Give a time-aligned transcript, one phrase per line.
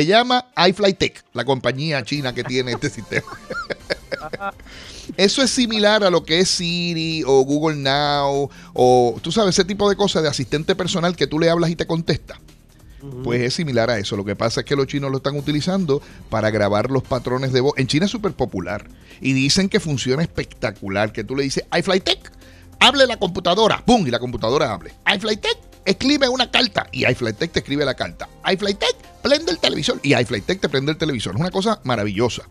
[0.00, 3.26] Se llama iFlyTech, la compañía china que tiene este sistema.
[5.14, 9.66] Eso es similar a lo que es Siri o Google Now o tú sabes, ese
[9.66, 12.40] tipo de cosas de asistente personal que tú le hablas y te contesta.
[13.22, 14.16] Pues es similar a eso.
[14.16, 17.60] Lo que pasa es que los chinos lo están utilizando para grabar los patrones de
[17.60, 17.74] voz.
[17.76, 18.88] En China es súper popular.
[19.20, 21.12] Y dicen que funciona espectacular.
[21.12, 22.32] Que tú le dices, iFlyTech,
[22.78, 23.84] hable la computadora.
[23.84, 24.06] ¡Pum!
[24.06, 24.94] Y la computadora hable.
[25.14, 26.86] iFlyTech, escribe una carta.
[26.90, 28.30] Y iFlyTech te escribe la carta.
[28.50, 30.00] iFlyTech, prende el televisor.
[30.02, 31.34] Y iFlyTech te prende el televisor.
[31.34, 32.42] Es una cosa maravillosa.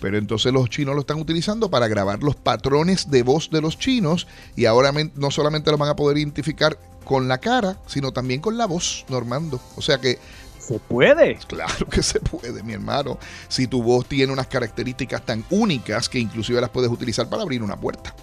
[0.00, 3.78] Pero entonces los chinos lo están utilizando para grabar los patrones de voz de los
[3.78, 8.40] chinos y ahora no solamente lo van a poder identificar con la cara, sino también
[8.40, 9.60] con la voz, Normando.
[9.76, 10.18] O sea que...
[10.58, 11.36] ¿Se puede?
[11.48, 13.18] Claro que se puede, mi hermano.
[13.48, 17.62] Si tu voz tiene unas características tan únicas que inclusive las puedes utilizar para abrir
[17.62, 18.14] una puerta.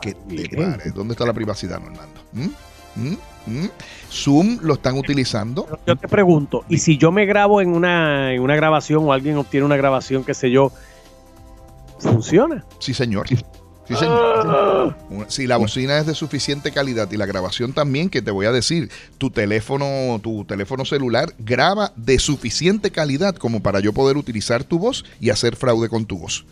[0.00, 2.20] ¿Qué te ¿Dónde está la privacidad, Normando?
[2.32, 2.48] ¿Mm?
[2.96, 3.14] ¿Mm?
[3.46, 3.68] ¿Mm?
[4.10, 5.66] Zoom lo están utilizando.
[5.86, 9.36] Yo te pregunto, ¿y si yo me grabo en una, en una grabación o alguien
[9.36, 10.72] obtiene una grabación, qué sé yo,
[11.98, 12.64] ¿funciona?
[12.80, 13.28] Sí, señor.
[13.28, 14.96] Sí, señor.
[15.28, 18.52] Si la bocina es de suficiente calidad y la grabación también, que te voy a
[18.52, 24.64] decir, tu teléfono, tu teléfono celular graba de suficiente calidad como para yo poder utilizar
[24.64, 26.44] tu voz y hacer fraude con tu voz.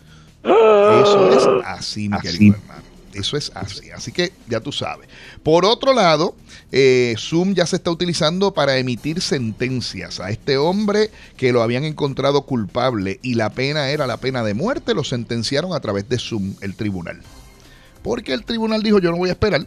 [0.43, 2.94] Eso es así, mi querido hermano.
[3.15, 3.89] Eso es así.
[3.91, 5.07] Así que ya tú sabes.
[5.41, 6.35] Por otro lado,
[6.71, 11.85] eh, Zoom ya se está utilizando para emitir sentencias a este hombre que lo habían
[11.85, 14.93] encontrado culpable y la pena era la pena de muerte.
[14.93, 17.21] Lo sentenciaron a través de Zoom, el tribunal.
[18.03, 19.65] Porque el tribunal dijo: Yo no voy a esperar.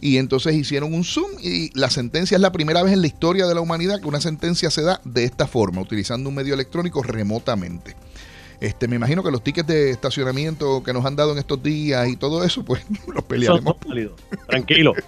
[0.00, 3.46] Y entonces hicieron un Zoom y la sentencia es la primera vez en la historia
[3.46, 7.02] de la humanidad que una sentencia se da de esta forma, utilizando un medio electrónico
[7.02, 7.96] remotamente.
[8.60, 12.08] Este, me imagino que los tickets de estacionamiento que nos han dado en estos días
[12.08, 13.76] y todo eso, pues los pelearemos.
[14.48, 14.94] Tranquilo.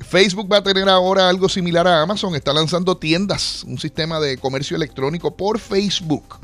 [0.00, 2.34] Facebook va a tener ahora algo similar a Amazon.
[2.34, 6.38] Está lanzando tiendas, un sistema de comercio electrónico por Facebook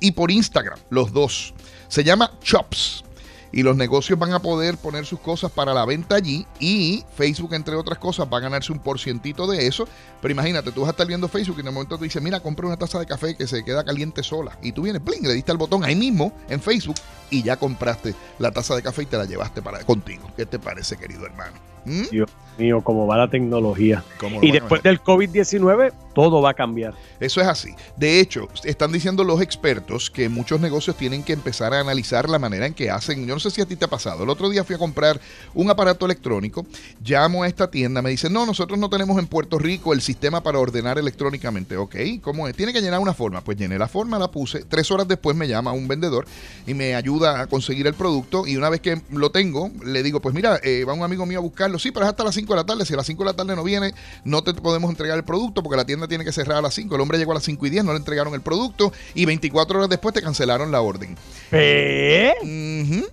[0.00, 1.54] y por Instagram, los dos.
[1.88, 3.04] Se llama Chops
[3.52, 7.54] y los negocios van a poder poner sus cosas para la venta allí y Facebook,
[7.54, 9.86] entre otras cosas, va a ganarse un porcientito de eso.
[10.20, 12.40] Pero imagínate, tú vas a estar viendo Facebook y en el momento te dice, mira,
[12.40, 14.58] compra una taza de café que se queda caliente sola.
[14.62, 16.96] Y tú vienes, bling, le diste al botón ahí mismo en Facebook
[17.30, 20.30] y ya compraste la taza de café y te la llevaste para contigo.
[20.36, 21.56] ¿Qué te parece, querido hermano?
[21.84, 22.02] ¿Mm?
[22.10, 24.04] Dios mío, cómo va la tecnología.
[24.42, 26.94] Y después del COVID-19, todo va a cambiar.
[27.20, 27.74] Eso es así.
[27.96, 32.40] De hecho, están diciendo los expertos que muchos negocios tienen que empezar a analizar la
[32.40, 33.24] manera en que hacen.
[33.26, 34.24] Yo no sé si a ti te ha pasado.
[34.24, 35.20] El otro día fui a comprar
[35.54, 36.66] un aparato electrónico,
[37.04, 40.42] llamo a esta tienda, me dicen, no, nosotros no tenemos en Puerto Rico el sistema
[40.42, 41.76] para ordenar electrónicamente.
[41.76, 42.56] Ok, ¿cómo es?
[42.56, 43.42] Tiene que llenar una forma.
[43.42, 44.64] Pues llené la forma, la puse.
[44.64, 46.26] Tres horas después me llama un vendedor
[46.66, 48.44] y me ayuda a conseguir el producto.
[48.44, 51.38] Y una vez que lo tengo, le digo, pues mira, eh, va un amigo mío
[51.38, 51.78] a buscarlo.
[51.78, 52.84] Sí, pero es hasta las 5 de la tarde.
[52.84, 55.62] Si a las 5 de la tarde no viene, no te podemos entregar el producto
[55.62, 56.94] porque la tienda tiene que cerrar a las 5.
[56.94, 59.78] El hombre llegó a las 5 y 10, no le entregaron el producto y 24
[59.78, 61.16] horas después te cancelaron la orden.
[61.52, 62.34] ¿Eh?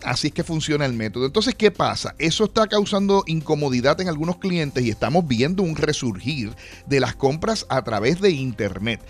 [0.03, 1.25] Así es que funciona el método.
[1.25, 2.15] Entonces, ¿qué pasa?
[2.17, 6.55] Eso está causando incomodidad en algunos clientes y estamos viendo un resurgir
[6.85, 9.01] de las compras a través de Internet.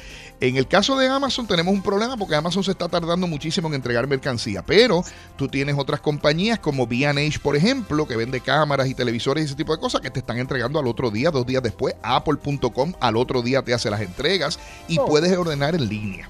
[0.42, 3.76] En el caso de Amazon tenemos un problema porque Amazon se está tardando muchísimo en
[3.76, 5.04] entregar mercancía, pero
[5.38, 9.56] tú tienes otras compañías como B&H, por ejemplo, que vende cámaras y televisores y ese
[9.56, 11.96] tipo de cosas que te están entregando al otro día, dos días después.
[12.04, 15.06] Apple.com al otro día te hace las entregas y oh.
[15.06, 16.30] puedes ordenar en línea.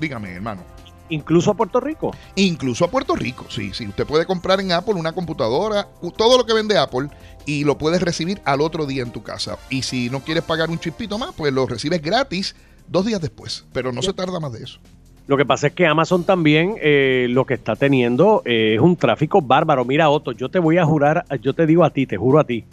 [0.00, 0.62] dígame, hermano.
[1.08, 2.12] Incluso a Puerto Rico.
[2.36, 3.86] Incluso a Puerto Rico, sí, sí.
[3.86, 7.10] Usted puede comprar en Apple una computadora, todo lo que vende Apple,
[7.44, 9.58] y lo puedes recibir al otro día en tu casa.
[9.68, 12.54] Y si no quieres pagar un chispito más, pues lo recibes gratis
[12.88, 13.64] dos días después.
[13.72, 14.80] Pero no se tarda más de eso.
[15.26, 18.96] Lo que pasa es que Amazon también eh, lo que está teniendo eh, es un
[18.96, 19.84] tráfico bárbaro.
[19.84, 22.44] Mira, Otto, yo te voy a jurar, yo te digo a ti, te juro a
[22.44, 22.64] ti,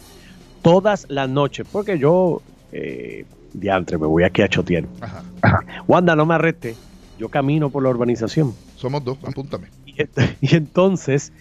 [0.62, 4.84] todas las noches, porque yo, eh, diantre, me voy aquí a chotear.
[5.00, 5.22] Ajá.
[5.86, 6.74] Wanda, no me arreste,
[7.18, 8.52] yo camino por la urbanización.
[8.76, 9.68] Somos dos, apúntame.
[9.86, 11.32] y entonces,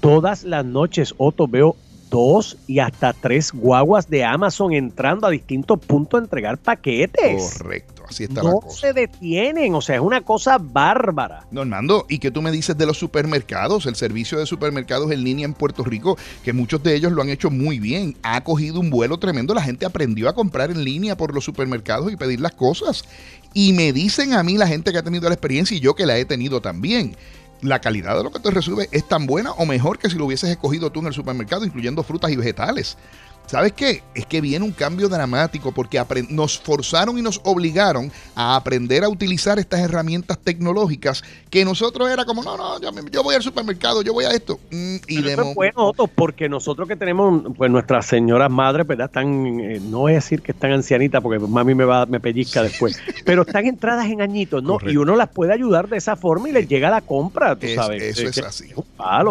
[0.00, 1.76] todas las noches, Otto, veo
[2.10, 7.58] dos y hasta tres guaguas de Amazon entrando a distintos puntos a entregar paquetes.
[7.58, 8.66] Correcto, así está la cosa.
[8.66, 11.46] No se detienen, o sea, es una cosa bárbara.
[11.50, 13.86] Normando, ¿y qué tú me dices de los supermercados?
[13.86, 17.30] El servicio de supermercados en línea en Puerto Rico, que muchos de ellos lo han
[17.30, 18.16] hecho muy bien.
[18.22, 22.12] Ha cogido un vuelo tremendo, la gente aprendió a comprar en línea por los supermercados
[22.12, 23.04] y pedir las cosas.
[23.52, 26.06] Y me dicen a mí la gente que ha tenido la experiencia y yo que
[26.06, 27.16] la he tenido también
[27.60, 30.26] la calidad de lo que te recibe es tan buena o mejor que si lo
[30.26, 32.96] hubieses escogido tú en el supermercado, incluyendo frutas y vegetales.
[33.46, 34.02] ¿Sabes qué?
[34.14, 39.08] Es que viene un cambio dramático porque nos forzaron y nos obligaron a aprender a
[39.08, 42.80] utilizar estas herramientas tecnológicas que nosotros era como, no, no,
[43.10, 44.58] yo, voy al supermercado, yo voy a esto.
[44.70, 49.06] Mm, y de es bueno, porque nosotros que tenemos, pues nuestras señoras madres, ¿verdad?
[49.06, 52.62] Están, eh, no voy a decir que están ancianitas porque mami me va me pellizca
[52.62, 54.78] después, pero están entradas en añitos, ¿no?
[54.86, 58.02] Y uno las puede ayudar de esa forma y les llega la compra, tú sabes.
[58.02, 58.70] Eso es, así.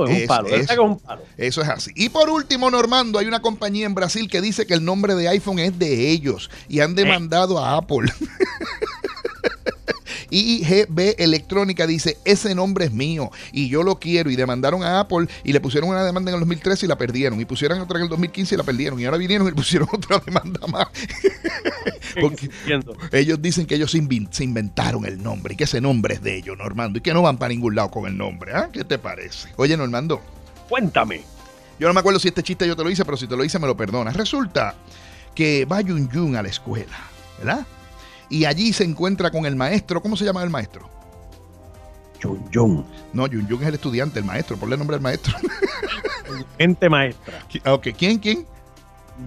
[0.07, 1.21] Es un palo, es, un palo.
[1.37, 1.91] Eso es así.
[1.95, 5.29] Y por último, Normando, hay una compañía en Brasil que dice que el nombre de
[5.29, 8.11] iPhone es de ellos y han demandado a Apple.
[10.33, 14.31] IGB Electrónica dice, ese nombre es mío y yo lo quiero.
[14.31, 17.39] Y demandaron a Apple y le pusieron una demanda en el 2013 y la perdieron.
[17.39, 18.99] Y pusieron otra en el 2015 y la perdieron.
[18.99, 20.87] Y ahora vinieron y pusieron otra demanda más.
[22.21, 22.49] Porque
[23.11, 26.57] ellos dicen que ellos se inventaron el nombre y que ese nombre es de ellos,
[26.57, 26.99] Normando.
[26.99, 28.53] Y que no van para ningún lado con el nombre.
[28.53, 28.69] ¿ah?
[28.71, 29.49] ¿Qué te parece?
[29.57, 30.21] Oye, Normando.
[30.67, 31.21] Cuéntame.
[31.79, 33.43] Yo no me acuerdo si este chiste yo te lo hice, pero si te lo
[33.43, 34.15] hice me lo perdonas.
[34.15, 34.75] Resulta
[35.35, 36.97] que va Yun Yun a la escuela,
[37.39, 37.65] ¿verdad?
[38.33, 40.01] Y allí se encuentra con el maestro.
[40.01, 40.89] ¿Cómo se llama el maestro?
[42.19, 42.85] Yun Yun.
[43.13, 44.57] No, Yun Yun es el estudiante, el maestro.
[44.57, 45.35] Ponle el nombre al maestro.
[46.57, 47.45] Mente maestra.
[47.71, 48.17] Ok, ¿quién?
[48.17, 48.47] ¿Quién?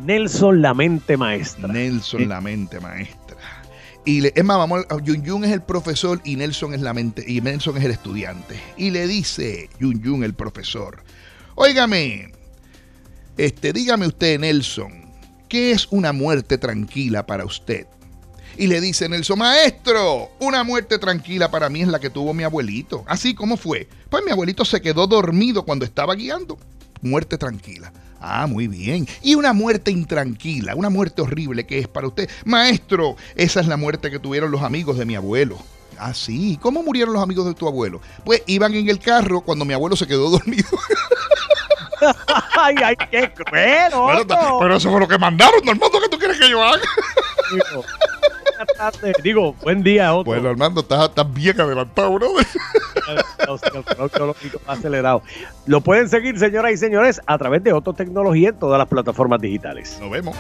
[0.05, 1.69] Nelson la mente maestra.
[1.69, 3.37] Nelson la mente maestra.
[4.05, 7.25] Y le, es más, vamos, Yun Yun es el profesor y Nelson es la mente
[7.25, 8.61] y Nelson es el estudiante.
[8.77, 11.05] Y le dice Yun Yun el profesor,
[11.55, 12.33] óigame,
[13.37, 15.13] este, dígame usted, Nelson,
[15.49, 17.87] ¿qué es una muerte tranquila para usted?
[18.59, 22.43] Y le dice Nelson, maestro, una muerte tranquila para mí es la que tuvo mi
[22.43, 23.05] abuelito.
[23.07, 23.87] Así como fue.
[24.09, 26.59] Pues mi abuelito se quedó dormido cuando estaba guiando.
[27.03, 27.93] Muerte tranquila.
[28.19, 29.07] Ah, muy bien.
[29.23, 32.31] Y una muerte intranquila, una muerte horrible que es para usted.
[32.47, 35.59] Maestro, esa es la muerte que tuvieron los amigos de mi abuelo.
[35.99, 36.59] Ah, sí.
[36.63, 38.01] ¿Cómo murieron los amigos de tu abuelo?
[38.25, 40.69] Pues iban en el carro cuando mi abuelo se quedó dormido.
[42.59, 43.93] ay, ay, qué cruel.
[43.93, 46.81] Pero, eso fue lo que mandaron, Normando, ¿qué tú quieres que yo haga?
[49.23, 50.31] Digo, buen día, Otto.
[50.31, 52.29] Bueno, Armando, estás, estás bien adelantado, bro.
[54.67, 55.23] acelerado.
[55.67, 59.41] Lo pueden seguir, señoras y señores, a través de Otto Tecnología en todas las plataformas
[59.41, 59.99] digitales.
[60.01, 60.37] Nos vemos.